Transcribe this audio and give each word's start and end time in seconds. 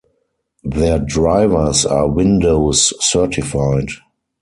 Their 0.63 0.97
drivers 0.97 1.85
are 1.85 2.07
Windows 2.07 2.91
certified. 3.07 3.89